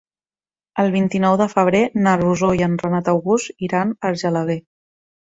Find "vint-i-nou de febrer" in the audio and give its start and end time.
0.93-1.81